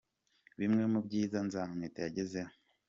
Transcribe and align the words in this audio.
Bimwe 0.59 0.83
mu 0.91 0.99
byiza 1.05 1.37
Nzamwita 1.47 1.99
yagezeho:. 2.05 2.53